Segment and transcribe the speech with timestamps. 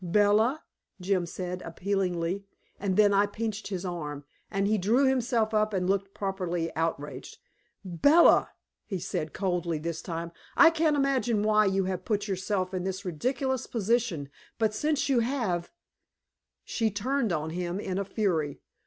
[0.03, 0.63] "Bella,"
[0.99, 2.43] Jim said appealingly.
[2.79, 7.37] And then I pinched his arm, and he drew himself up and looked properly outraged.
[7.85, 8.49] "Bella,"
[8.87, 13.05] he said, coldly this time, "I can't imagine why you have put yourself in this
[13.05, 15.69] ridiculous position, but since you have"
[16.65, 18.59] She turned on him in a fury.